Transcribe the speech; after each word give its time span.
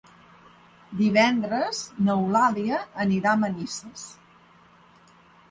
Divendres 1.01 1.81
n'Eulàlia 2.07 2.81
anirà 3.07 3.35
a 3.35 3.41
Manises. 3.43 4.09